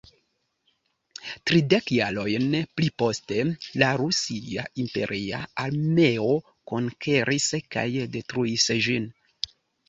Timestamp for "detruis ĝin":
8.17-9.07